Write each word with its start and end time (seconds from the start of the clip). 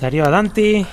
Darío 0.00 0.24
Adanti, 0.24 0.86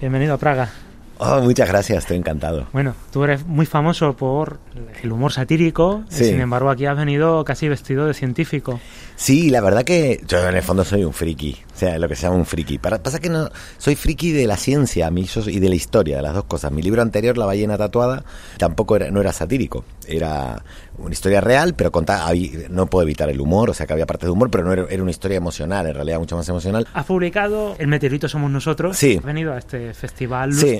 bienvenido 0.00 0.34
a 0.34 0.38
Praga. 0.38 0.70
Oh, 1.18 1.40
muchas 1.40 1.68
gracias, 1.68 1.98
estoy 1.98 2.16
encantado. 2.16 2.66
Bueno, 2.72 2.94
tú 3.12 3.24
eres 3.24 3.44
muy 3.44 3.66
famoso 3.66 4.14
por 4.16 4.58
el 5.02 5.10
humor 5.12 5.32
satírico, 5.32 6.04
Sí. 6.08 6.24
sin 6.26 6.40
embargo 6.40 6.70
aquí 6.70 6.86
has 6.86 6.96
venido 6.96 7.44
casi 7.44 7.68
vestido 7.68 8.06
de 8.06 8.14
científico. 8.14 8.80
Sí, 9.20 9.50
la 9.50 9.60
verdad 9.60 9.82
que 9.82 10.20
yo 10.28 10.48
en 10.48 10.54
el 10.54 10.62
fondo 10.62 10.84
soy 10.84 11.02
un 11.02 11.12
friki, 11.12 11.56
o 11.74 11.76
sea, 11.76 11.98
lo 11.98 12.08
que 12.08 12.14
se 12.14 12.22
llama 12.22 12.36
un 12.36 12.46
friki. 12.46 12.78
Para- 12.78 13.02
pasa 13.02 13.18
que 13.18 13.28
no 13.28 13.50
soy 13.76 13.96
friki 13.96 14.30
de 14.30 14.46
la 14.46 14.56
ciencia 14.56 15.08
a 15.08 15.10
mí, 15.10 15.24
yo 15.24 15.42
soy- 15.42 15.56
y 15.56 15.58
de 15.58 15.68
la 15.68 15.74
historia, 15.74 16.18
de 16.18 16.22
las 16.22 16.34
dos 16.34 16.44
cosas. 16.44 16.70
Mi 16.70 16.82
libro 16.82 17.02
anterior, 17.02 17.36
La 17.36 17.44
ballena 17.44 17.76
tatuada, 17.76 18.22
tampoco 18.58 18.94
era, 18.94 19.10
no 19.10 19.20
era 19.20 19.32
satírico, 19.32 19.84
era 20.06 20.62
una 20.98 21.12
historia 21.12 21.40
real, 21.40 21.74
pero 21.74 21.90
contaba, 21.90 22.30
no 22.70 22.86
puedo 22.86 23.02
evitar 23.02 23.28
el 23.28 23.40
humor, 23.40 23.70
o 23.70 23.74
sea, 23.74 23.86
que 23.88 23.92
había 23.92 24.06
partes 24.06 24.28
de 24.28 24.30
humor, 24.30 24.52
pero 24.52 24.62
no 24.62 24.72
era, 24.72 24.86
era 24.88 25.02
una 25.02 25.10
historia 25.10 25.36
emocional, 25.36 25.84
en 25.88 25.94
realidad 25.96 26.20
mucho 26.20 26.36
más 26.36 26.48
emocional. 26.48 26.86
Has 26.94 27.04
publicado 27.06 27.74
El 27.80 27.88
meteorito 27.88 28.28
somos 28.28 28.52
nosotros. 28.52 28.96
Sí. 28.96 29.16
Has 29.18 29.24
venido 29.24 29.52
a 29.52 29.58
este 29.58 29.94
festival 29.94 30.54
Sí. 30.54 30.78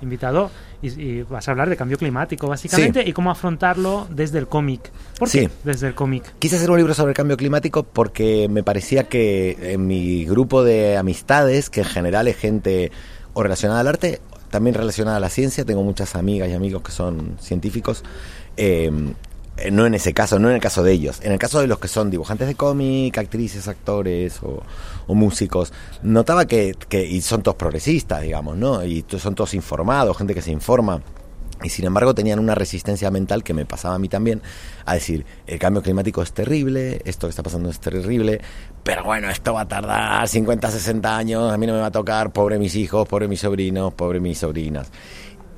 Invitado, 0.00 0.50
y, 0.80 0.88
y 1.00 1.22
vas 1.22 1.48
a 1.48 1.50
hablar 1.50 1.68
de 1.68 1.76
cambio 1.76 1.98
climático, 1.98 2.46
básicamente, 2.46 3.02
y 3.06 3.12
cómo 3.12 3.30
afrontarlo 3.30 4.06
desde 4.10 4.38
el 4.38 4.46
cómic. 4.46 4.92
¿Por 5.18 5.28
qué 5.28 5.40
Sí. 5.42 5.48
desde 5.64 5.88
el 5.88 5.94
cómic? 5.94 6.34
Quise 6.38 6.56
hacer 6.56 6.70
un 6.70 6.76
libro 6.76 6.94
sobre 6.94 7.10
el 7.10 7.16
cambio 7.16 7.36
climático 7.36 7.82
porque 7.82 8.48
me 8.48 8.62
parecía 8.62 9.04
que 9.04 9.56
en 9.72 9.86
mi 9.86 10.24
grupo 10.24 10.62
de 10.62 10.96
amistades, 10.96 11.68
que 11.68 11.80
en 11.80 11.86
general 11.86 12.28
es 12.28 12.36
gente 12.36 12.92
o 13.34 13.42
relacionada 13.42 13.80
al 13.80 13.88
arte, 13.88 14.20
también 14.50 14.74
relacionada 14.74 15.16
a 15.16 15.20
la 15.20 15.30
ciencia, 15.30 15.64
tengo 15.64 15.82
muchas 15.82 16.14
amigas 16.14 16.48
y 16.48 16.52
amigos 16.54 16.82
que 16.82 16.92
son 16.92 17.36
científicos, 17.40 18.04
eh, 18.56 18.90
no 19.70 19.86
en 19.86 19.94
ese 19.94 20.12
caso, 20.14 20.38
no 20.38 20.48
en 20.48 20.56
el 20.56 20.60
caso 20.60 20.82
de 20.82 20.92
ellos, 20.92 21.20
en 21.22 21.32
el 21.32 21.38
caso 21.38 21.60
de 21.60 21.66
los 21.66 21.78
que 21.78 21.88
son 21.88 22.10
dibujantes 22.10 22.48
de 22.48 22.54
cómic, 22.54 23.16
actrices, 23.18 23.68
actores 23.68 24.40
o, 24.42 24.62
músicos, 25.14 25.72
notaba 26.02 26.46
que, 26.46 26.76
que, 26.88 27.04
y 27.04 27.20
son 27.22 27.42
todos 27.42 27.56
progresistas, 27.56 28.22
digamos, 28.22 28.56
¿no? 28.56 28.84
Y 28.84 29.04
son 29.18 29.34
todos 29.34 29.54
informados, 29.54 30.16
gente 30.16 30.34
que 30.34 30.42
se 30.42 30.50
informa. 30.50 31.00
Y 31.62 31.70
sin 31.70 31.86
embargo 31.86 32.14
tenían 32.14 32.38
una 32.38 32.54
resistencia 32.54 33.10
mental 33.10 33.42
que 33.42 33.52
me 33.52 33.66
pasaba 33.66 33.96
a 33.96 33.98
mí 33.98 34.08
también 34.08 34.42
a 34.84 34.94
decir, 34.94 35.26
el 35.46 35.58
cambio 35.58 35.82
climático 35.82 36.22
es 36.22 36.32
terrible, 36.32 37.00
esto 37.04 37.26
que 37.26 37.30
está 37.30 37.42
pasando 37.42 37.68
es 37.68 37.80
terrible, 37.80 38.40
pero 38.84 39.02
bueno, 39.02 39.28
esto 39.28 39.54
va 39.54 39.62
a 39.62 39.68
tardar 39.68 40.28
50, 40.28 40.70
60 40.70 41.16
años, 41.16 41.52
a 41.52 41.56
mí 41.58 41.66
no 41.66 41.72
me 41.72 41.80
va 41.80 41.86
a 41.86 41.90
tocar, 41.90 42.32
pobre 42.32 42.58
mis 42.60 42.76
hijos, 42.76 43.08
pobre 43.08 43.26
mis 43.26 43.40
sobrinos, 43.40 43.92
pobre 43.94 44.20
mis 44.20 44.38
sobrinas. 44.38 44.90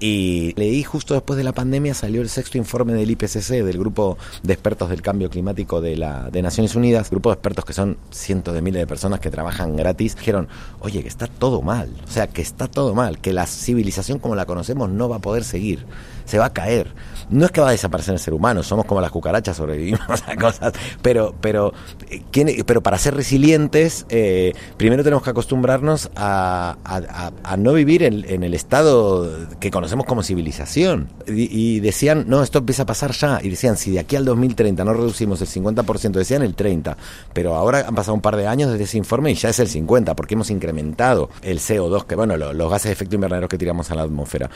Y 0.03 0.55
leí 0.56 0.83
justo 0.83 1.12
después 1.12 1.37
de 1.37 1.45
la 1.45 1.53
pandemia 1.53 1.93
salió 1.93 2.23
el 2.23 2.31
sexto 2.31 2.56
informe 2.56 2.95
del 2.95 3.11
IPCC, 3.11 3.62
del 3.62 3.79
grupo 3.79 4.17
de 4.43 4.55
expertos 4.55 4.89
del 4.89 5.03
cambio 5.03 5.29
climático 5.29 5.83
de, 5.83 5.95
la, 5.98 6.31
de 6.31 6.41
Naciones 6.41 6.75
Unidas, 6.75 7.11
grupo 7.11 7.29
de 7.29 7.34
expertos 7.34 7.67
que 7.67 7.75
son 7.75 7.98
cientos 8.11 8.55
de 8.55 8.62
miles 8.62 8.81
de 8.81 8.87
personas 8.87 9.21
que 9.21 9.31
trabajan 9.31 9.77
gratis, 9.77 10.17
dijeron, 10.17 10.48
oye, 10.81 11.03
que 11.03 11.09
está 11.09 11.27
todo 11.27 11.61
mal, 11.61 11.91
o 12.09 12.11
sea, 12.11 12.28
que 12.28 12.41
está 12.41 12.67
todo 12.67 12.95
mal, 12.95 13.19
que 13.19 13.34
la 13.34 13.47
civilización 13.47 14.19
como 14.19 14.34
la 14.34 14.47
conocemos 14.47 14.89
no 14.89 15.11
va 15.11 15.17
a 15.17 15.21
poder 15.21 15.45
seguir, 15.45 15.84
se 16.25 16.39
va 16.39 16.47
a 16.47 16.53
caer. 16.55 16.95
No 17.28 17.45
es 17.45 17.53
que 17.53 17.61
va 17.61 17.69
a 17.69 17.73
desaparecer 17.73 18.15
el 18.15 18.21
ser 18.21 18.33
humano, 18.34 18.62
somos 18.62 18.87
como 18.87 19.01
las 19.03 19.11
cucarachas, 19.11 19.56
sobrevivimos 19.59 20.23
a 20.27 20.34
cosas, 20.37 20.73
pero, 21.03 21.34
pero, 21.43 21.75
eh, 22.09 22.23
¿quién- 22.33 22.65
pero 22.65 22.81
para 22.83 22.97
ser 22.97 23.15
resilientes, 23.15 24.06
eh, 24.09 24.55
primero 24.78 25.05
tenemos 25.05 25.23
que 25.23 25.31
acostumbrarnos 25.31 26.11
a, 26.17 26.78
a- 26.84 27.56
no 27.59 27.75
vivir 27.75 28.03
en 28.03 28.43
el 28.43 28.55
estado 28.55 29.31
que 29.61 29.71
conocemos 29.71 29.89
como 30.06 30.22
civilización. 30.22 31.08
Y, 31.27 31.80
decían, 31.80 32.24
no, 32.28 32.42
esto 32.42 32.58
empieza 32.58 32.83
a 32.83 32.86
pasar 32.86 33.12
ya. 33.12 33.41
Y 33.42 33.50
decían, 33.50 33.77
si 33.77 33.91
de 33.92 34.00
aquí 34.00 34.16
al 34.16 34.24
2030 34.24 34.84
no 34.84 34.92
reducimos 34.92 35.41
el 35.41 35.48
50%, 35.48 36.10
decían 36.12 36.42
el 36.42 36.56
30%, 36.56 36.97
pero 37.32 37.55
ahora 37.56 37.84
han 37.86 37.94
pasado 37.94 38.14
un 38.14 38.20
par 38.20 38.36
de 38.36 38.47
años 38.47 38.70
desde 38.70 38.84
ese 38.84 38.98
informe 38.98 39.30
y 39.30 39.34
ya 39.34 39.48
es 39.50 39.58
el 39.60 39.69
50%, 39.69 40.14
porque 40.14 40.34
hemos 40.34 40.50
incrementado 40.50 41.30
el 41.42 41.58
CO2, 41.60 42.05
que 42.06 42.14
bueno, 42.16 42.36
lo- 42.36 42.52
los 42.52 42.70
gases 42.70 42.86
de 42.88 42.92
efecto 42.92 43.14
invernadero 43.14 43.48
que 43.48 43.58
tiramos 43.58 43.91
a 43.91 43.94
la 43.94 44.02
atmósfera 44.02 44.50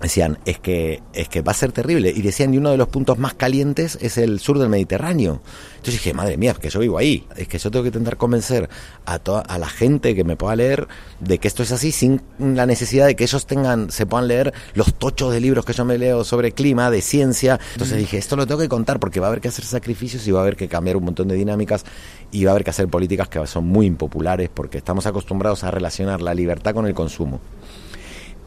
decían 0.00 0.38
es 0.44 0.58
que 0.58 1.02
es 1.14 1.28
que 1.28 1.40
va 1.40 1.52
a 1.52 1.54
ser 1.54 1.72
terrible 1.72 2.12
y 2.14 2.20
decían 2.20 2.52
y 2.52 2.58
uno 2.58 2.70
de 2.70 2.76
los 2.76 2.88
puntos 2.88 3.18
más 3.18 3.34
calientes 3.34 3.98
es 4.02 4.18
el 4.18 4.40
sur 4.40 4.58
del 4.58 4.68
Mediterráneo 4.68 5.40
entonces 5.76 5.94
dije 5.94 6.14
madre 6.14 6.36
mía 6.36 6.50
es 6.50 6.58
que 6.58 6.68
yo 6.68 6.80
vivo 6.80 6.98
ahí. 6.98 7.26
Es 7.36 7.48
que 7.48 7.58
yo 7.58 7.70
tengo 7.70 7.84
que 7.84 7.88
intentar 7.88 8.16
convencer 8.16 8.68
a 9.04 9.18
toda 9.18 9.40
a 9.40 9.58
la 9.58 9.68
gente 9.68 10.14
que 10.14 10.24
me 10.24 10.36
pueda 10.36 10.56
leer 10.56 10.88
de 11.20 11.38
que 11.38 11.48
esto 11.48 11.62
es 11.62 11.72
así 11.72 11.92
sin 11.92 12.22
la 12.38 12.66
necesidad 12.66 13.06
de 13.06 13.14
que 13.14 13.24
ellos 13.24 13.46
tengan 13.46 13.90
se 13.90 14.04
puedan 14.04 14.28
leer 14.28 14.52
los 14.74 14.94
tochos 14.94 15.32
de 15.32 15.40
libros 15.40 15.64
que 15.64 15.72
yo 15.72 15.84
me 15.84 15.96
leo 15.96 16.24
sobre 16.24 16.52
clima 16.52 16.90
de 16.90 17.02
ciencia 17.02 17.60
entonces 17.72 17.98
dije 17.98 18.18
esto 18.18 18.36
lo 18.36 18.46
tengo 18.46 18.60
que 18.60 18.68
contar 18.68 18.98
porque 18.98 19.20
va 19.20 19.26
a 19.26 19.30
haber 19.30 19.40
que 19.40 19.48
hacer 19.48 19.64
sacrificios 19.64 20.26
y 20.26 20.32
va 20.32 20.40
a 20.40 20.42
haber 20.42 20.56
que 20.56 20.68
cambiar 20.68 20.96
un 20.96 21.04
montón 21.04 21.28
de 21.28 21.36
dinámicas 21.36 21.84
y 22.32 22.44
va 22.44 22.50
a 22.50 22.54
haber 22.54 22.64
que 22.64 22.70
hacer 22.70 22.88
políticas 22.88 23.28
que 23.28 23.46
son 23.46 23.66
muy 23.66 23.86
impopulares 23.86 24.50
porque 24.52 24.78
estamos 24.78 25.06
acostumbrados 25.06 25.64
a 25.64 25.70
relacionar 25.70 26.20
la 26.20 26.34
libertad 26.34 26.74
con 26.74 26.86
el 26.86 26.94
consumo 26.94 27.40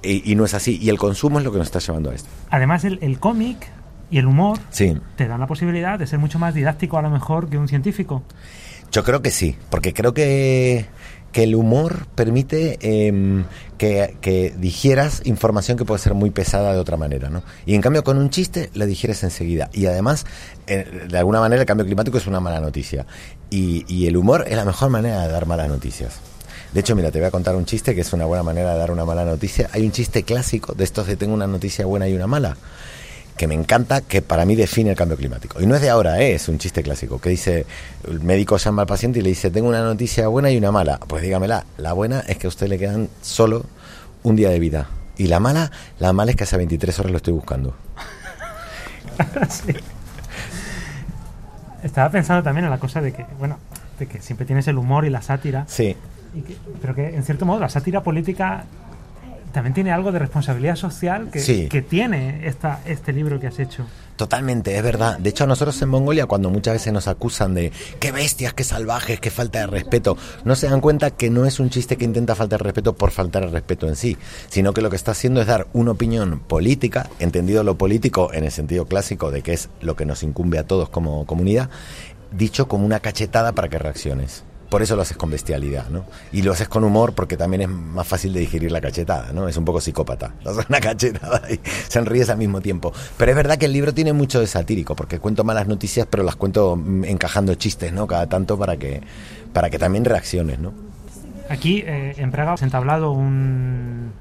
y, 0.04 0.32
y 0.32 0.36
no 0.36 0.46
es 0.46 0.54
así. 0.54 0.78
Y 0.82 0.90
el 0.90 0.98
consumo 0.98 1.40
es 1.40 1.46
lo 1.46 1.52
que 1.52 1.58
nos 1.58 1.68
está 1.68 1.80
llevando 1.80 2.12
a 2.12 2.16
esto. 2.16 2.30
Además, 2.50 2.84
el, 2.86 3.00
el 3.02 3.20
cómic 3.20 3.70
y 4.12 4.18
el 4.18 4.26
humor 4.26 4.58
Sí. 4.72 4.98
te 5.16 5.28
dan 5.28 5.40
la 5.40 5.48
posibilidad 5.48 6.00
de 6.00 6.08
ser 6.08 6.20
mucho 6.20 6.40
más 6.40 6.54
didáctico 6.54 6.98
a 6.98 7.02
lo 7.02 7.10
mejor 7.10 7.50
que 7.50 7.58
un 7.58 7.68
científico. 7.68 8.24
Yo 8.92 9.04
creo 9.04 9.22
que 9.22 9.30
sí, 9.30 9.56
porque 9.70 9.94
creo 9.94 10.16
que, 10.16 10.88
que 11.32 11.44
el 11.44 11.54
humor 11.54 12.08
permite 12.16 12.80
em, 13.08 13.44
que, 13.78 14.18
que 14.20 14.56
digieras 14.58 15.22
información 15.26 15.78
que 15.78 15.86
puede 15.86 16.00
ser 16.00 16.16
muy 16.16 16.32
pesada 16.32 16.74
de 16.74 16.80
otra 16.80 16.98
manera, 16.98 17.30
¿no? 17.30 17.44
Y 17.68 17.76
en 17.76 17.82
cambio 17.82 18.04
con 18.04 18.18
un 18.18 18.32
chiste 18.32 18.72
la 18.74 18.88
digieres 18.88 19.22
enseguida. 19.24 19.70
Y 19.74 19.86
además, 19.86 20.26
eh, 20.66 21.06
de 21.08 21.18
alguna 21.20 21.40
manera 21.40 21.62
el 21.62 21.68
cambio 21.68 21.86
climático 21.86 22.18
es 22.18 22.26
una 22.26 22.40
mala 22.40 22.60
noticia. 22.62 23.06
Y, 23.52 23.86
y 23.88 24.08
el 24.08 24.18
humor 24.18 24.46
es 24.48 24.56
la 24.56 24.66
mejor 24.66 24.90
manera 24.90 25.22
de 25.22 25.32
dar 25.32 25.46
malas 25.46 25.70
noticias. 25.70 26.20
De 26.74 26.82
hecho, 26.82 26.96
mira, 26.96 27.12
te 27.12 27.20
voy 27.20 27.28
a 27.28 27.32
contar 27.32 27.56
un 27.56 27.66
chiste 27.66 27.96
que 27.96 28.02
es 28.02 28.14
una 28.14 28.26
buena 28.26 28.44
manera 28.44 28.74
de 28.74 28.80
dar 28.80 28.92
una 28.92 29.06
mala 29.06 29.26
noticia. 29.26 29.70
Hay 29.74 29.84
un 29.86 29.92
chiste 29.92 30.24
clásico 30.24 30.74
de 30.74 30.84
estos 30.84 31.08
de 31.08 31.16
tengo 31.16 31.34
una 31.34 31.48
noticia 31.48 31.86
buena 31.86 32.08
y 32.08 32.14
una 32.14 32.28
mala 32.28 32.58
que 33.40 33.48
me 33.48 33.56
encanta, 33.56 34.02
que 34.02 34.22
para 34.22 34.46
mí 34.46 34.56
define 34.56 34.90
el 34.90 34.98
cambio 34.98 35.16
climático. 35.16 35.62
Y 35.62 35.66
no 35.66 35.74
es 35.74 35.82
de 35.82 35.90
ahora, 35.90 36.20
¿eh? 36.20 36.34
es 36.34 36.50
un 36.50 36.58
chiste 36.58 36.84
clásico, 36.84 37.22
que 37.22 37.30
dice, 37.30 37.66
el 38.06 38.20
médico 38.20 38.58
llama 38.58 38.82
al 38.82 38.88
paciente 38.88 39.20
y 39.20 39.22
le 39.22 39.30
dice, 39.30 39.50
tengo 39.50 39.70
una 39.70 39.82
noticia 39.82 40.28
buena 40.28 40.52
y 40.52 40.58
una 40.58 40.74
mala. 40.74 41.00
Pues 41.00 41.24
dígamela, 41.24 41.66
la 41.78 41.94
buena 41.94 42.20
es 42.28 42.38
que 42.38 42.48
a 42.48 42.50
usted 42.50 42.68
le 42.68 42.78
quedan 42.78 43.08
solo 43.22 43.66
un 44.24 44.36
día 44.36 44.50
de 44.50 44.60
vida. 44.60 44.90
Y 45.18 45.28
la 45.28 45.40
mala, 45.40 45.72
la 46.00 46.12
mala 46.12 46.32
es 46.32 46.38
que 46.38 46.44
hace 46.44 46.58
23 46.58 47.00
horas 47.00 47.12
lo 47.12 47.18
estoy 47.18 47.34
buscando. 47.34 47.76
Sí. 49.50 49.76
Estaba 51.84 52.10
pensando 52.10 52.44
también 52.44 52.66
en 52.66 52.72
la 52.72 52.80
cosa 52.80 53.02
de 53.02 53.12
que, 53.12 53.26
bueno, 53.38 53.58
de 54.00 54.06
que 54.06 54.22
siempre 54.22 54.46
tienes 54.46 54.68
el 54.68 54.78
humor 54.78 55.06
y 55.06 55.10
la 55.10 55.22
sátira, 55.22 55.66
Sí, 55.68 55.96
y 56.34 56.42
que- 56.42 56.58
pero 56.82 56.96
que 56.96 57.16
en 57.16 57.24
cierto 57.24 57.46
modo 57.46 57.60
la 57.60 57.70
sátira 57.70 58.04
política 58.04 58.66
también 59.54 59.74
tiene 59.74 59.92
algo 59.92 60.12
de 60.12 60.20
responsabilidad 60.20 60.76
social 60.76 61.30
que, 61.32 61.40
Sí. 61.40 61.68
que 61.70 61.82
tiene 61.82 62.48
esta, 62.48 62.82
este 62.86 63.12
libro 63.14 63.40
que 63.40 63.48
has 63.48 63.58
hecho. 63.58 63.84
Totalmente, 64.16 64.76
es 64.78 64.84
verdad. 64.84 65.18
De 65.18 65.30
hecho, 65.30 65.46
a 65.46 65.48
nosotros 65.48 65.82
en 65.82 65.90
Mongolia, 65.90 66.26
cuando 66.28 66.50
muchas 66.52 66.74
veces 66.76 66.92
nos 66.94 67.08
acusan 67.08 67.54
de 67.56 67.72
qué 68.00 68.12
bestias, 68.12 68.54
qué 68.54 68.64
salvajes, 68.66 69.20
qué 69.20 69.32
falta 69.32 69.60
de 69.62 69.68
respeto, 69.68 70.18
no 70.44 70.56
se 70.56 70.68
dan 70.70 70.82
cuenta 70.82 71.10
que 71.12 71.30
no 71.32 71.46
es 71.46 71.60
un 71.60 71.70
chiste 71.72 71.96
que 71.98 72.04
intenta 72.06 72.36
faltar 72.36 72.60
de 72.60 72.66
respeto 72.66 72.94
por 72.94 73.10
faltar 73.12 73.44
el 73.44 73.52
respeto 73.52 73.88
en 73.88 73.96
sí, 73.96 74.18
sino 74.50 74.74
que 74.74 74.82
lo 74.82 74.90
que 74.92 74.98
está 74.98 75.12
haciendo 75.12 75.42
es 75.42 75.48
dar 75.48 75.68
una 75.74 75.92
opinión 75.92 76.42
política, 76.42 77.10
entendido 77.20 77.64
lo 77.64 77.76
político 77.78 78.32
en 78.34 78.44
el 78.44 78.52
sentido 78.52 78.86
clásico 78.86 79.32
de 79.32 79.42
que 79.42 79.54
es 79.54 79.70
lo 79.82 79.96
que 79.96 80.06
nos 80.06 80.22
incumbe 80.22 80.60
a 80.60 80.68
todos 80.68 80.90
como 80.90 81.26
comunidad, 81.26 81.70
dicho 82.32 82.68
como 82.68 82.86
una 82.86 83.00
cachetada 83.00 83.54
para 83.54 83.70
que 83.70 83.80
reacciones. 83.80 84.44
Por 84.70 84.84
eso 84.84 84.96
lo 84.96 85.02
haces 85.02 85.18
con 85.18 85.32
bestialidad, 85.32 85.90
¿no? 85.90 86.06
Y 86.32 86.44
lo 86.44 86.52
haces 86.52 86.68
con 86.68 86.84
humor 86.84 87.14
porque 87.14 87.38
también 87.38 87.62
es 87.62 87.70
más 87.70 88.08
fácil 88.08 88.34
de 88.34 88.42
digerir 88.42 88.72
la 88.72 88.80
cachetada, 88.80 89.34
¿no? 89.34 89.48
Es 89.48 89.58
un 89.58 89.66
poco 89.66 89.82
psicópata. 89.82 90.34
Das 90.44 90.66
una 90.70 90.80
cachetada 90.80 91.42
y 91.50 91.60
sonríes 91.90 92.30
al 92.30 92.38
mismo 92.38 92.62
tiempo. 92.62 92.94
Pero 93.18 93.32
es 93.32 93.36
verdad 93.36 93.58
que 93.58 93.66
el 93.66 93.74
libro 93.74 93.94
tiene 93.94 94.14
mucho 94.14 94.40
de 94.40 94.48
satírico, 94.48 94.96
porque 94.96 95.20
cuento 95.20 95.44
malas 95.44 95.68
noticias, 95.68 96.08
pero 96.10 96.24
las 96.24 96.36
cuento 96.36 96.76
mm, 96.76 97.06
encajando 97.06 97.56
chistes, 97.56 97.94
¿no? 97.94 98.08
Cada 98.08 98.28
tanto 98.28 98.58
para 98.58 98.78
que, 98.78 99.02
para 99.54 99.70
que 99.70 99.80
también 99.80 100.06
reacciones, 100.06 100.60
¿no? 100.60 100.74
Aquí 101.50 101.84
eh, 101.86 102.14
en 102.18 102.30
Praga 102.30 102.54
has 102.54 102.62
entablado 102.62 103.12
un, 103.12 104.12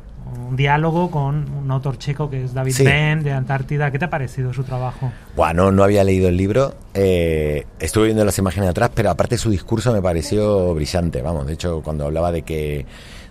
un 0.48 0.56
diálogo 0.56 1.10
con 1.10 1.50
un 1.50 1.70
autor 1.70 1.98
checo 1.98 2.30
que 2.30 2.44
es 2.44 2.54
David 2.54 2.72
Sí. 2.72 2.84
Ben 2.84 3.22
de 3.22 3.32
Antártida. 3.32 3.90
¿Qué 3.90 3.98
te 3.98 4.06
ha 4.06 4.10
parecido 4.10 4.52
su 4.52 4.64
trabajo? 4.64 5.12
Bueno, 5.36 5.70
no 5.72 5.84
había 5.84 6.04
leído 6.04 6.28
el 6.28 6.36
libro, 6.36 6.74
eh, 7.00 7.64
estuve 7.78 8.06
viendo 8.06 8.24
las 8.24 8.36
imágenes 8.38 8.70
atrás, 8.70 8.90
pero 8.92 9.10
aparte 9.10 9.38
su 9.38 9.50
discurso 9.50 9.92
me 9.92 10.02
pareció 10.02 10.74
brillante, 10.74 11.22
vamos, 11.22 11.46
de 11.46 11.52
hecho 11.52 11.80
cuando 11.80 12.06
hablaba 12.06 12.32
de 12.32 12.42
que, 12.42 12.86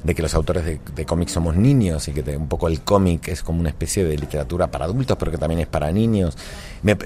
de 0.06 0.16
que 0.16 0.22
los 0.22 0.34
autores 0.36 0.64
de, 0.64 0.80
de 0.96 1.06
cómics 1.06 1.34
somos 1.34 1.58
niños 1.58 2.08
y 2.08 2.14
que 2.14 2.38
un 2.38 2.48
poco 2.48 2.70
el 2.70 2.80
cómic 2.80 3.28
es 3.28 3.44
como 3.44 3.60
una 3.60 3.68
especie 3.68 4.06
de 4.06 4.18
literatura 4.18 4.72
para 4.72 4.86
adultos, 4.86 5.18
pero 5.20 5.34
que 5.34 5.38
también 5.38 5.60
es 5.60 5.68
para 5.68 5.92
niños, 5.92 6.38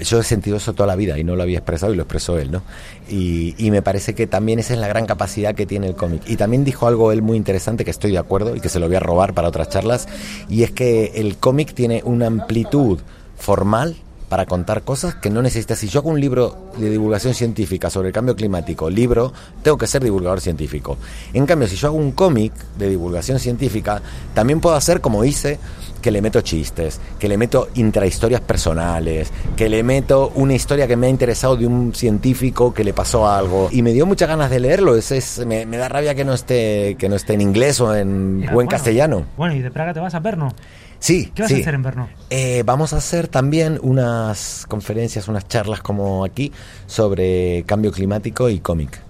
yo 0.04 0.20
he 0.20 0.22
sentido 0.22 0.58
eso 0.58 0.72
toda 0.72 0.86
la 0.86 0.94
vida 0.94 1.18
y 1.18 1.24
no 1.24 1.34
lo 1.34 1.42
había 1.42 1.58
expresado 1.58 1.92
y 1.92 1.96
lo 1.96 2.04
expresó 2.04 2.38
él, 2.38 2.52
¿no? 2.52 2.62
Y 3.08 3.68
me 3.72 3.82
parece 3.82 4.14
que 4.14 4.28
también 4.28 4.60
esa 4.60 4.74
es 4.74 4.78
la 4.78 4.86
gran 4.86 5.06
capacidad 5.06 5.56
que 5.56 5.66
tiene 5.66 5.88
el 5.88 5.96
cómic. 5.96 6.22
Y 6.26 6.36
también 6.36 6.62
dijo 6.62 6.86
algo 6.86 7.10
él 7.10 7.22
muy 7.22 7.36
interesante 7.36 7.84
que 7.84 7.90
estoy 7.90 8.12
de 8.12 8.18
acuerdo 8.18 8.54
y 8.54 8.60
que 8.60 8.68
se 8.68 8.78
lo 8.78 8.86
voy 8.86 8.94
a 8.94 9.00
robar 9.00 9.34
para 9.34 9.48
otras 9.48 9.68
charlas, 9.68 10.06
y 10.48 10.62
es 10.62 10.70
que 10.70 11.12
el 11.16 11.38
cómic 11.38 11.74
tiene 11.74 12.02
una 12.04 12.28
amplitud 12.28 13.00
formal 13.36 13.96
para 14.32 14.46
contar 14.46 14.80
cosas 14.80 15.14
que 15.14 15.28
no 15.28 15.42
necesitas. 15.42 15.78
Si 15.78 15.88
yo 15.88 16.00
hago 16.00 16.08
un 16.08 16.18
libro 16.18 16.56
de 16.78 16.88
divulgación 16.88 17.34
científica 17.34 17.90
sobre 17.90 18.08
el 18.08 18.14
cambio 18.14 18.34
climático, 18.34 18.88
libro, 18.88 19.30
tengo 19.62 19.76
que 19.76 19.86
ser 19.86 20.02
divulgador 20.02 20.40
científico. 20.40 20.96
En 21.34 21.44
cambio, 21.44 21.68
si 21.68 21.76
yo 21.76 21.88
hago 21.88 21.98
un 21.98 22.12
cómic 22.12 22.54
de 22.78 22.88
divulgación 22.88 23.38
científica, 23.38 24.00
también 24.32 24.58
puedo 24.58 24.74
hacer 24.74 25.02
como 25.02 25.22
hice 25.22 25.58
que 26.00 26.10
le 26.10 26.22
meto 26.22 26.40
chistes, 26.40 26.98
que 27.18 27.28
le 27.28 27.36
meto 27.36 27.68
intrahistorias 27.74 28.40
personales, 28.40 29.30
que 29.54 29.68
le 29.68 29.82
meto 29.82 30.32
una 30.34 30.54
historia 30.54 30.88
que 30.88 30.96
me 30.96 31.08
ha 31.08 31.10
interesado 31.10 31.54
de 31.58 31.66
un 31.66 31.94
científico 31.94 32.72
que 32.72 32.84
le 32.84 32.94
pasó 32.94 33.28
algo 33.28 33.68
y 33.70 33.82
me 33.82 33.92
dio 33.92 34.06
muchas 34.06 34.30
ganas 34.30 34.48
de 34.48 34.60
leerlo. 34.60 34.96
Es, 34.96 35.44
me, 35.44 35.66
da 35.66 35.90
rabia 35.90 36.14
que 36.14 36.24
no 36.24 36.32
esté 36.32 36.96
que 36.98 37.10
no 37.10 37.16
esté 37.16 37.34
en 37.34 37.42
inglés 37.42 37.82
o 37.82 37.94
en 37.94 38.46
buen 38.50 38.66
castellano. 38.66 39.26
Bueno, 39.36 39.54
y 39.54 39.60
de 39.60 39.70
Praga 39.70 39.92
te 39.92 40.00
vas 40.00 40.14
a 40.14 40.22
Perno. 40.22 40.54
Sí. 41.02 41.32
¿Qué 41.34 41.42
vas 41.42 41.52
a 41.52 41.56
hacer 41.56 41.74
en 41.74 41.82
Brno? 41.82 42.08
Eh, 42.30 42.62
vamos 42.64 42.92
a 42.92 42.98
hacer 42.98 43.26
también 43.26 43.78
unas 43.82 44.64
conferencias, 44.68 45.26
unas 45.26 45.48
charlas 45.48 45.80
como 45.80 46.24
aquí 46.24 46.52
sobre 46.86 47.64
cambio 47.66 47.90
climático 47.90 48.48
y 48.48 48.60
cómic 48.60 49.02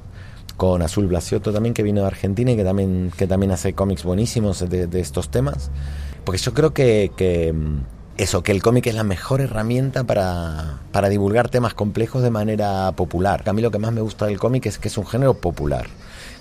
con 0.56 0.80
Azul 0.80 1.06
Blasiotto 1.06 1.52
también 1.52 1.74
que 1.74 1.82
vino 1.82 2.00
de 2.00 2.06
Argentina 2.06 2.52
y 2.52 2.56
que 2.56 2.64
también 2.64 3.10
que 3.16 3.26
también 3.26 3.52
hace 3.52 3.74
cómics 3.74 4.04
buenísimos 4.04 4.68
de, 4.68 4.86
de 4.86 5.00
estos 5.00 5.30
temas 5.30 5.70
porque 6.24 6.38
yo 6.40 6.54
creo 6.54 6.72
que, 6.72 7.52
mm, 7.52 7.78
eso, 8.22 8.42
que 8.42 8.52
el 8.52 8.62
cómic 8.62 8.86
es 8.86 8.94
la 8.94 9.04
mejor 9.04 9.40
herramienta 9.40 10.04
para, 10.04 10.78
para, 10.92 11.08
divulgar 11.08 11.48
temas 11.48 11.74
complejos 11.74 12.22
de 12.22 12.30
manera 12.30 12.92
popular. 12.92 13.42
A 13.46 13.52
mí 13.52 13.62
lo 13.62 13.70
que 13.70 13.78
más 13.78 13.92
me 13.92 14.00
gusta 14.00 14.26
del 14.26 14.38
cómic 14.38 14.66
es 14.66 14.78
que 14.78 14.88
es 14.88 14.96
un 14.96 15.06
género 15.06 15.34
popular, 15.34 15.88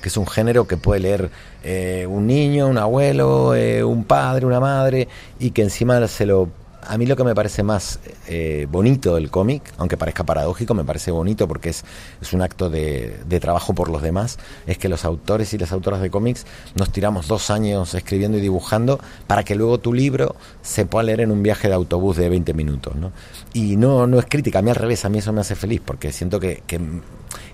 que 0.02 0.10
es 0.10 0.18
un 0.18 0.28
género 0.28 0.68
que 0.68 0.78
puede 0.78 1.02
leer 1.02 1.32
eh, 1.64 2.06
un 2.08 2.28
niño, 2.28 2.68
un 2.68 2.78
abuelo, 2.78 3.56
eh, 3.56 3.84
un 3.84 4.04
padre, 4.04 4.46
una 4.46 4.60
madre, 4.60 5.08
y 5.40 5.52
que 5.52 5.64
encima 5.64 6.08
se 6.08 6.26
lo 6.26 6.50
a 6.88 6.98
mí 6.98 7.06
lo 7.06 7.16
que 7.16 7.24
me 7.24 7.36
parece 7.36 7.64
más 7.64 8.00
eh, 8.28 8.68
bonito 8.70 9.16
del 9.16 9.30
cómic, 9.30 9.74
aunque 9.78 9.98
parezca 9.98 10.24
paradójico, 10.24 10.74
me 10.74 10.84
parece 10.84 11.12
bonito 11.12 11.48
porque 11.48 11.70
es, 11.70 11.84
es 12.22 12.34
un 12.34 12.42
acto 12.42 12.70
de, 12.70 13.20
trabajo 13.40 13.74
por 13.74 13.90
los 13.90 14.02
demás, 14.02 14.38
es 14.68 14.78
que 14.78 14.90
los 14.90 15.06
autores 15.06 15.54
y 15.54 15.58
las 15.58 15.72
autoras 15.72 16.02
de 16.02 16.10
cómics 16.10 16.46
nos 16.76 16.92
tiramos 16.92 17.28
dos 17.28 17.50
años 17.50 17.94
escribiendo 17.96 18.38
y 18.38 18.42
dibujando 18.42 19.00
para 19.28 19.44
que 19.44 19.56
luego 19.56 19.80
tu 19.80 19.94
libro 19.94 20.36
se 20.62 20.86
pueda 20.86 21.04
leer 21.04 21.22
en 21.22 21.32
un 21.32 21.42
viaje 21.42 21.68
de 21.68 21.74
autobús 21.74 22.18
de 22.18 22.30
20 22.30 22.54
minutos. 22.54 22.96
¿no? 22.96 23.12
Y 23.54 23.78
no, 23.78 24.06
no 24.08 24.20
es 24.20 24.26
crítica, 24.26 24.60
a 24.60 24.62
mí 24.62 24.70
al 24.70 24.76
revés, 24.76 25.06
a 25.06 25.10
mí 25.10 25.20
eso 25.20 25.34
me 25.34 25.42
hace 25.42 25.56
feliz 25.56 25.82
porque 25.84 26.12
siento 26.12 26.40
que, 26.40 26.62
que 26.68 26.76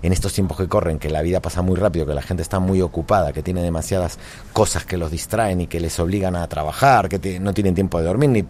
en 0.02 0.12
estos 0.12 0.32
tiempos 0.32 0.56
que 0.56 0.68
corren, 0.68 0.98
que 0.98 1.10
la 1.10 1.22
vida 1.22 1.40
pasa 1.40 1.62
muy 1.62 1.76
rápido, 1.76 2.06
que 2.06 2.14
la 2.14 2.22
gente 2.22 2.42
está 2.42 2.58
muy 2.58 2.80
ocupada, 2.80 3.32
que 3.32 3.42
tiene 3.42 3.62
demasiadas 3.62 4.18
cosas 4.52 4.84
que 4.84 4.96
los 4.96 5.10
distraen 5.10 5.60
y 5.60 5.66
que 5.66 5.80
les 5.80 5.98
obligan 6.00 6.36
a 6.36 6.46
trabajar, 6.48 7.08
que 7.08 7.40
no 7.40 7.54
tienen 7.54 7.74
tiempo 7.74 7.98
de 7.98 8.04
dormir, 8.04 8.30
ni, 8.30 8.44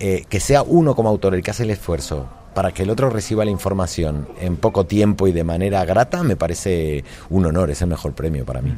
eh, 0.00 0.24
que 0.28 0.40
sea 0.40 0.62
uno 0.62 0.94
como 0.94 1.08
autor 1.08 1.34
el 1.34 1.42
que 1.42 1.50
hace 1.50 1.62
el 1.62 1.70
esfuerzo 1.70 2.28
para 2.54 2.72
que 2.72 2.84
el 2.84 2.90
otro 2.90 3.10
reciba 3.10 3.44
la 3.44 3.50
información 3.50 4.28
en 4.40 4.56
poco 4.56 4.86
tiempo 4.86 5.26
y 5.26 5.32
de 5.32 5.44
manera 5.44 5.84
grata, 5.84 6.22
me 6.22 6.36
parece 6.36 7.04
un 7.28 7.46
honor, 7.46 7.70
es 7.70 7.82
el 7.82 7.88
mejor 7.88 8.12
premio 8.12 8.44
para 8.44 8.62
mí. 8.62 8.72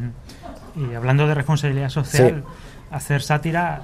Y 0.74 0.94
hablando 0.94 1.26
de 1.26 1.34
responsabilidad 1.34 1.90
social, 1.90 2.42
hacer 2.90 3.22
sátira 3.22 3.82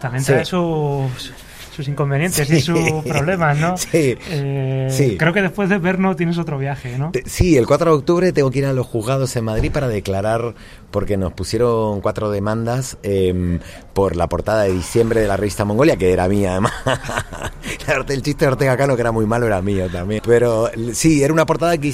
también 0.00 0.24
trae 0.24 0.44
sus 0.44 1.32
sus 1.74 1.88
inconvenientes 1.88 2.48
y 2.50 2.60
sus 2.60 2.78
problemas, 3.04 3.58
¿no? 3.58 3.74
Eh, 3.94 4.88
sí, 4.90 5.16
Creo 5.16 5.32
que 5.32 5.40
después 5.42 5.68
de 5.68 5.78
vernos 5.78 6.16
tienes 6.16 6.38
otro 6.38 6.58
viaje, 6.58 6.98
¿no? 6.98 7.12
Sí, 7.26 7.56
el 7.56 7.66
4 7.66 7.90
de 7.90 7.96
octubre 7.96 8.32
tengo 8.32 8.50
que 8.50 8.60
ir 8.60 8.66
a 8.66 8.72
los 8.72 8.86
juzgados 8.86 9.34
en 9.36 9.44
Madrid 9.44 9.70
para 9.72 9.88
declarar, 9.88 10.54
porque 10.90 11.16
nos 11.16 11.32
pusieron 11.32 12.00
cuatro 12.00 12.30
demandas 12.30 12.98
em, 13.02 13.60
por 13.92 14.16
la 14.16 14.28
portada 14.28 14.64
de 14.64 14.72
diciembre 14.72 15.20
de 15.20 15.28
la 15.28 15.36
revista 15.36 15.64
Mongolia, 15.64 15.96
que 15.96 16.12
era 16.12 16.28
mía 16.28 16.52
además. 16.52 16.72
el 18.08 18.22
chiste 18.22 18.44
de 18.44 18.52
Ortega 18.52 18.76
Cano, 18.76 18.94
que 18.94 19.02
era 19.02 19.12
muy 19.12 19.26
malo, 19.26 19.46
era 19.46 19.60
mío 19.62 19.88
también. 19.90 20.22
Pero 20.24 20.70
sí, 20.92 21.22
era 21.22 21.32
una 21.32 21.46
portada 21.46 21.78
que, 21.78 21.92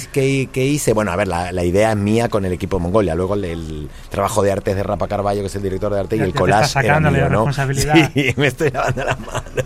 que, 0.51 0.65
hice. 0.65 0.93
Bueno, 0.93 1.11
a 1.11 1.15
ver, 1.15 1.27
la, 1.27 1.63
idea 1.63 1.91
es 1.91 1.97
mía 1.97 2.29
con 2.29 2.45
el 2.45 2.53
equipo 2.53 2.79
Mongolia. 2.79 3.15
Luego 3.15 3.35
el, 3.35 3.89
trabajo 4.09 4.41
de 4.41 4.51
arte 4.51 4.71
es 4.71 4.77
de 4.77 4.83
Rapa 4.83 5.07
Carballo, 5.07 5.41
que 5.41 5.47
es 5.47 5.55
el 5.55 5.63
director 5.63 5.93
de 5.93 5.99
arte, 5.99 6.17
y 6.17 6.19
el 6.19 6.33
collage 6.33 6.79
era 6.79 6.99
mío, 6.99 7.29
¿no? 7.29 7.51
Sí, 8.13 8.33
me 8.37 8.47
estoy 8.47 8.69
lavando 8.69 9.03
las 9.03 9.19
manos. 9.19 9.65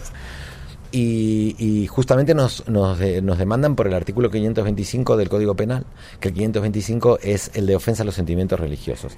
Y, 0.91 1.87
justamente 1.87 2.33
nos, 2.33 2.67
nos, 2.69 2.99
demandan 2.99 3.75
por 3.75 3.87
el 3.87 3.93
artículo 3.93 4.31
525 4.31 5.17
del 5.17 5.27
Código 5.27 5.53
Penal, 5.53 5.85
que 6.21 6.29
el 6.29 6.33
525 6.33 7.19
es 7.21 7.51
el 7.53 7.65
de 7.65 7.75
ofensa 7.75 8.03
a 8.03 8.05
los 8.05 8.15
sentimientos 8.15 8.59
religiosos, 8.59 9.17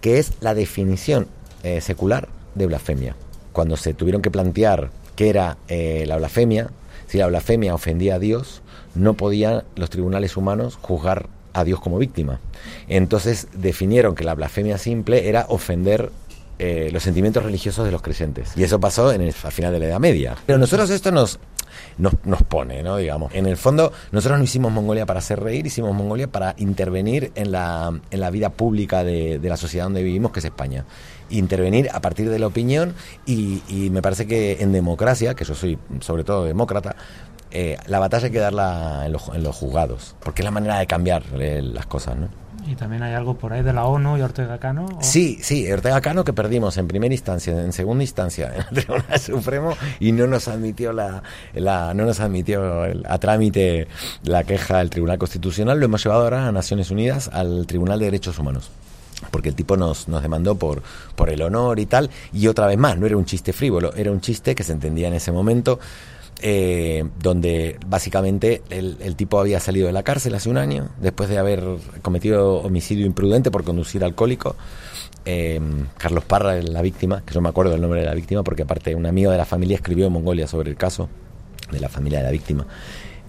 que 0.00 0.18
es 0.18 0.32
la 0.40 0.54
definición 0.54 1.26
eh, 1.64 1.82
secular 1.82 2.28
de 2.54 2.66
blasfemia. 2.66 3.14
Cuando 3.52 3.76
se 3.76 3.92
tuvieron 3.92 4.22
que 4.22 4.30
plantear 4.30 4.90
qué 5.16 5.28
era 5.28 5.58
eh, 5.68 6.04
la 6.06 6.16
blasfemia, 6.16 6.70
si 7.08 7.18
la 7.18 7.26
blasfemia 7.26 7.74
ofendía 7.74 8.14
a 8.14 8.18
Dios, 8.18 8.62
no 8.94 9.14
podían 9.14 9.64
los 9.76 9.90
tribunales 9.90 10.36
humanos 10.36 10.78
juzgar 10.80 11.28
a 11.52 11.64
Dios 11.64 11.80
como 11.80 11.98
víctima. 11.98 12.40
Entonces 12.88 13.48
definieron 13.52 14.14
que 14.14 14.24
la 14.24 14.34
blasfemia 14.34 14.78
simple 14.78 15.28
era 15.28 15.46
ofender 15.48 16.10
eh, 16.58 16.90
los 16.92 17.02
sentimientos 17.02 17.42
religiosos 17.42 17.84
de 17.84 17.92
los 17.92 18.02
creyentes. 18.02 18.52
Y 18.56 18.62
eso 18.62 18.80
pasó 18.80 19.12
en 19.12 19.20
el, 19.20 19.34
al 19.42 19.52
final 19.52 19.72
de 19.72 19.78
la 19.80 19.86
Edad 19.86 20.00
Media. 20.00 20.36
Pero 20.46 20.58
nosotros 20.58 20.90
esto 20.90 21.10
nos, 21.10 21.38
nos, 21.98 22.14
nos, 22.24 22.42
pone, 22.42 22.82
¿no? 22.82 22.96
Digamos. 22.96 23.34
En 23.34 23.46
el 23.46 23.56
fondo, 23.56 23.92
nosotros 24.12 24.38
no 24.38 24.44
hicimos 24.44 24.72
Mongolia 24.72 25.06
para 25.06 25.20
hacer 25.20 25.40
reír, 25.40 25.66
hicimos 25.66 25.94
Mongolia 25.94 26.28
para 26.28 26.54
intervenir 26.58 27.32
en 27.34 27.52
la, 27.52 27.98
en 28.10 28.20
la 28.20 28.30
vida 28.30 28.50
pública 28.50 29.04
de, 29.04 29.40
la 29.42 29.56
sociedad 29.56 29.86
donde 29.86 30.02
vivimos, 30.02 30.32
que 30.32 30.40
es 30.40 30.44
España. 30.44 30.84
Intervenir 31.30 31.90
a 31.92 32.00
partir 32.00 32.30
de 32.30 32.38
la 32.38 32.46
opinión 32.46 32.94
y, 33.26 33.62
y 33.68 33.90
me 33.90 34.02
parece 34.02 34.26
que 34.26 34.58
en 34.60 34.72
democracia, 34.72 35.34
que 35.34 35.44
yo 35.44 35.54
soy 35.54 35.78
sobre 36.00 36.24
todo 36.24 36.44
demócrata, 36.44 36.96
eh, 37.50 37.78
la 37.86 37.98
batalla 37.98 38.26
hay 38.26 38.32
que 38.32 38.38
darla 38.38 39.04
en 39.06 39.12
los, 39.12 39.28
en 39.28 39.42
los 39.42 39.56
juzgados, 39.56 40.16
porque 40.20 40.42
es 40.42 40.44
la 40.44 40.50
manera 40.50 40.78
de 40.78 40.86
cambiar 40.86 41.22
eh, 41.38 41.62
las 41.62 41.86
cosas, 41.86 42.16
¿no? 42.16 42.28
Y 42.68 42.74
también 42.74 43.02
hay 43.02 43.14
algo 43.14 43.34
por 43.34 43.54
ahí 43.54 43.62
de 43.62 43.72
la 43.72 43.86
ONU 43.86 44.18
y 44.18 44.20
Ortega 44.20 44.58
Cano. 44.58 44.86
Sí, 45.00 45.38
sí, 45.40 45.70
Ortega 45.72 46.02
Cano 46.02 46.22
que 46.22 46.34
perdimos 46.34 46.76
en 46.76 46.86
primera 46.86 47.14
instancia, 47.14 47.58
en 47.58 47.72
segunda 47.72 48.04
instancia 48.04 48.52
en 48.54 48.60
el 48.60 48.66
Tribunal 48.84 49.20
Supremo 49.20 49.76
y 50.00 50.12
no 50.12 50.26
nos 50.26 50.48
admitió 50.48 50.92
la, 50.92 51.22
la 51.54 51.94
no 51.94 52.04
nos 52.04 52.20
admitió 52.20 52.84
a 53.06 53.18
trámite 53.18 53.88
la 54.22 54.44
queja 54.44 54.78
del 54.78 54.90
Tribunal 54.90 55.18
Constitucional. 55.18 55.78
Lo 55.78 55.86
hemos 55.86 56.04
llevado 56.04 56.24
ahora 56.24 56.48
a 56.48 56.52
Naciones 56.52 56.90
Unidas 56.90 57.30
al 57.32 57.66
Tribunal 57.66 57.98
de 58.00 58.04
Derechos 58.04 58.38
Humanos 58.38 58.70
porque 59.30 59.48
el 59.48 59.54
tipo 59.54 59.76
nos, 59.76 60.08
nos 60.08 60.22
demandó 60.22 60.54
por, 60.54 60.82
por 61.16 61.30
el 61.30 61.42
honor 61.42 61.80
y 61.80 61.86
tal, 61.86 62.08
y 62.32 62.46
otra 62.46 62.66
vez 62.66 62.78
más, 62.78 62.96
no 62.98 63.06
era 63.06 63.16
un 63.16 63.24
chiste 63.24 63.52
frívolo, 63.52 63.92
era 63.94 64.12
un 64.12 64.20
chiste 64.20 64.54
que 64.54 64.62
se 64.62 64.72
entendía 64.72 65.08
en 65.08 65.14
ese 65.14 65.32
momento, 65.32 65.80
eh, 66.40 67.04
donde 67.20 67.78
básicamente 67.86 68.62
el, 68.70 69.16
tipo 69.16 69.40
había 69.40 69.60
salido 69.60 69.86
de 69.86 69.92
la 69.92 70.02
cárcel 70.02 70.34
hace 70.34 70.48
un 70.48 70.56
año, 70.56 70.88
después 71.00 71.28
de 71.28 71.38
haber 71.38 71.64
cometido 72.02 72.56
homicidio 72.58 73.06
imprudente 73.06 73.50
por 73.50 73.64
conducir 73.64 74.04
alcohólico. 74.04 74.56
Eh, 75.24 75.60
Carlos 75.98 76.24
Parra, 76.24 76.54
la 76.62 76.80
víctima, 76.80 77.22
que 77.26 77.34
yo 77.34 77.40
me 77.40 77.48
acuerdo 77.48 77.72
del 77.72 77.80
nombre 77.80 78.00
de 78.00 78.06
la 78.06 78.14
víctima, 78.14 78.42
porque 78.42 78.62
aparte 78.62 78.94
un 78.94 79.06
amigo 79.06 79.30
de 79.30 79.36
la 79.38 79.44
familia 79.44 79.76
escribió 79.76 80.06
en 80.06 80.12
Mongolia 80.12 80.46
sobre 80.46 80.70
el 80.70 80.76
caso 80.76 81.08
de 81.70 81.80
la 81.80 81.88
familia 81.88 82.18
de 82.18 82.24
la 82.24 82.30
víctima 82.30 82.66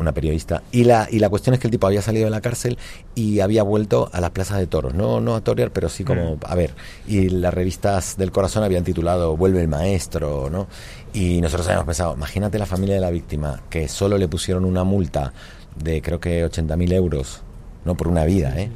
una 0.01 0.13
periodista. 0.13 0.63
Y 0.71 0.83
la, 0.83 1.07
y 1.09 1.19
la 1.19 1.29
cuestión 1.29 1.53
es 1.53 1.59
que 1.59 1.67
el 1.67 1.71
tipo 1.71 1.87
había 1.87 2.01
salido 2.01 2.25
de 2.25 2.31
la 2.31 2.41
cárcel 2.41 2.77
y 3.15 3.39
había 3.39 3.63
vuelto 3.63 4.09
a 4.13 4.21
las 4.21 4.31
plazas 4.31 4.59
de 4.59 4.67
toros. 4.67 4.93
No, 4.93 5.19
no 5.21 5.35
a 5.35 5.41
torear, 5.41 5.71
pero 5.71 5.89
sí 5.89 6.03
como, 6.03 6.35
mm. 6.35 6.39
a 6.45 6.55
ver. 6.55 6.73
Y 7.07 7.29
las 7.29 7.53
revistas 7.53 8.17
del 8.17 8.31
corazón 8.31 8.63
habían 8.63 8.83
titulado 8.83 9.35
Vuelve 9.37 9.61
el 9.61 9.67
maestro, 9.67 10.49
¿no? 10.49 10.67
Y 11.13 11.41
nosotros 11.41 11.67
habíamos 11.67 11.85
pensado, 11.85 12.13
imagínate 12.13 12.59
la 12.59 12.65
familia 12.65 12.95
de 12.95 13.01
la 13.01 13.09
víctima, 13.09 13.61
que 13.69 13.87
solo 13.87 14.17
le 14.17 14.27
pusieron 14.27 14.65
una 14.65 14.83
multa 14.83 15.33
de 15.75 16.01
creo 16.01 16.19
que 16.19 16.45
80.000 16.45 16.93
euros, 16.93 17.41
no 17.85 17.95
por 17.95 18.07
una 18.07 18.25
vida, 18.25 18.53
¿eh? 18.59 18.69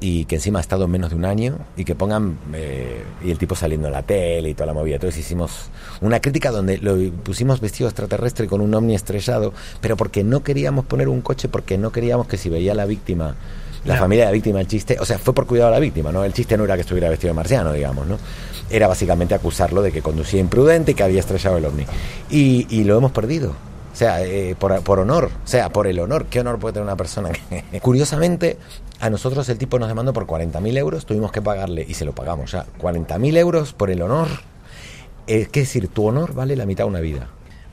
Y 0.00 0.26
que 0.26 0.34
encima 0.36 0.58
ha 0.58 0.62
estado 0.62 0.88
menos 0.88 1.10
de 1.10 1.16
un 1.16 1.24
año 1.24 1.58
y 1.76 1.84
que 1.84 1.94
pongan 1.94 2.38
eh, 2.52 3.02
y 3.24 3.30
el 3.30 3.38
tipo 3.38 3.54
saliendo 3.54 3.86
en 3.86 3.94
la 3.94 4.02
tele 4.02 4.50
y 4.50 4.54
toda 4.54 4.66
la 4.66 4.74
movida. 4.74 4.96
Entonces 4.96 5.20
hicimos 5.20 5.70
una 6.00 6.20
crítica 6.20 6.50
donde 6.50 6.78
lo 6.78 6.96
pusimos 7.22 7.60
vestido 7.60 7.88
extraterrestre 7.88 8.46
con 8.46 8.60
un 8.60 8.74
ovni 8.74 8.94
estrellado, 8.94 9.52
pero 9.80 9.96
porque 9.96 10.22
no 10.22 10.42
queríamos 10.42 10.84
poner 10.84 11.08
un 11.08 11.22
coche, 11.22 11.48
porque 11.48 11.78
no 11.78 11.92
queríamos 11.92 12.26
que 12.26 12.36
si 12.36 12.50
veía 12.50 12.74
la 12.74 12.84
víctima, 12.84 13.34
la 13.84 13.96
familia 13.96 14.24
de 14.24 14.30
la 14.30 14.34
víctima, 14.34 14.60
el 14.60 14.66
chiste, 14.66 14.98
o 15.00 15.04
sea, 15.04 15.18
fue 15.18 15.32
por 15.32 15.46
cuidado 15.46 15.68
a 15.68 15.72
la 15.72 15.80
víctima, 15.80 16.12
¿no? 16.12 16.24
El 16.24 16.32
chiste 16.32 16.56
no 16.56 16.64
era 16.64 16.74
que 16.74 16.80
estuviera 16.80 17.08
vestido 17.08 17.30
de 17.30 17.34
marciano, 17.34 17.72
digamos, 17.72 18.06
¿no? 18.06 18.18
Era 18.68 18.88
básicamente 18.88 19.34
acusarlo 19.34 19.80
de 19.80 19.92
que 19.92 20.02
conducía 20.02 20.40
imprudente 20.40 20.90
y 20.90 20.94
que 20.94 21.04
había 21.04 21.20
estrellado 21.20 21.56
el 21.56 21.64
ovni. 21.64 21.84
Y, 22.28 22.66
y 22.68 22.84
lo 22.84 22.98
hemos 22.98 23.12
perdido. 23.12 23.54
O 23.96 23.98
sea, 23.98 24.22
eh, 24.22 24.54
por, 24.58 24.82
por, 24.82 24.98
honor, 24.98 25.30
o 25.42 25.46
sea, 25.48 25.70
por 25.70 25.86
el 25.86 25.98
honor. 25.98 26.26
¿Qué 26.26 26.40
honor 26.40 26.58
puede 26.58 26.74
tener 26.74 26.84
una 26.84 26.96
persona. 26.96 27.30
Curiosamente, 27.80 28.58
a 29.00 29.08
nosotros 29.08 29.48
el 29.48 29.56
tipo 29.56 29.78
nos 29.78 29.88
demandó 29.88 30.12
por 30.12 30.26
40.000 30.26 30.76
euros, 30.76 31.06
tuvimos 31.06 31.32
que 31.32 31.40
pagarle, 31.40 31.82
y 31.88 31.94
se 31.94 32.04
lo 32.04 32.14
pagamos, 32.14 32.50
sea, 32.50 32.66
40.000 32.78 33.38
euros 33.38 33.72
por 33.72 33.90
el 33.90 34.02
honor. 34.02 34.28
Es 35.26 35.48
que 35.48 35.60
decir, 35.60 35.88
tu 35.88 36.06
honor 36.08 36.34
vale 36.34 36.56
la 36.56 36.66
mitad 36.66 36.84
de 36.84 36.90
una 36.90 37.00
vida. 37.00 37.28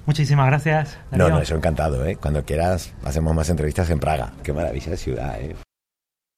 Muchísimas 0.05 0.47
gracias. 0.47 0.97
No, 1.11 1.27
no, 1.27 1.41
eso 1.41 1.55
encantado, 1.55 2.05
¿eh? 2.05 2.15
Cuando 2.15 2.45
quieras, 2.45 2.93
hacemos 3.03 3.35
más 3.35 3.49
entrevistas 3.49 3.89
en 3.89 3.99
Praga. 3.99 4.31
Qué 4.43 4.53
maravilla 4.53 4.91
de 4.91 4.97
ciudad, 4.97 5.41
¿eh? 5.41 5.57